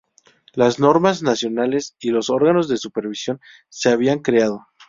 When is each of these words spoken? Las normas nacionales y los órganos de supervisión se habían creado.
Las 0.53 0.79
normas 0.79 1.21
nacionales 1.21 1.95
y 1.99 2.09
los 2.09 2.31
órganos 2.31 2.67
de 2.67 2.77
supervisión 2.77 3.39
se 3.69 3.89
habían 3.91 4.17
creado. 4.23 4.63